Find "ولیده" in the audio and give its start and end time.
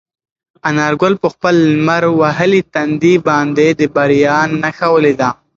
4.93-5.29